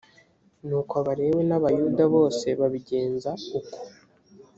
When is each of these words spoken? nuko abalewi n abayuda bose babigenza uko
nuko 0.67 0.93
abalewi 1.01 1.41
n 1.49 1.51
abayuda 1.57 2.03
bose 2.13 2.47
babigenza 2.59 3.31
uko 3.59 3.77